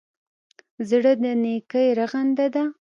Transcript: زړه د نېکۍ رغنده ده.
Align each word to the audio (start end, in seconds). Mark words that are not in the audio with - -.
زړه 0.89 1.13
د 1.21 1.23
نېکۍ 1.43 1.87
رغنده 1.99 2.47
ده. 2.53 2.63